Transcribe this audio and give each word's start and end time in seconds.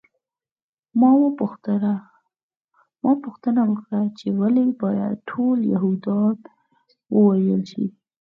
ما 0.99 1.11
پوښتنه 3.23 3.61
وکړه 3.71 4.01
چې 4.17 4.27
ولې 4.39 4.65
باید 4.81 5.15
ټول 5.29 5.57
یهودان 5.73 6.35
ووژل 7.15 7.61
شي 7.71 7.85